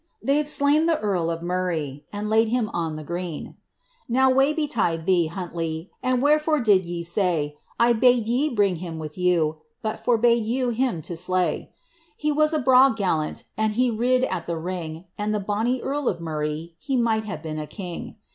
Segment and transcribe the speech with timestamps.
[0.19, 3.53] They *Te slain the earl of Murray, And laid him on the green.
[4.09, 5.91] Now wae betide thee, Huntley!
[6.01, 10.69] And wherefore did ye sael I bade ye bring him with ]roa, But Ibrbade you
[10.69, 11.75] him to slay.' ^
[12.17, 16.09] He was a braw gallant, And ha rid at the ring; And the bonny earl
[16.09, 18.15] of Murray, He might have been a king.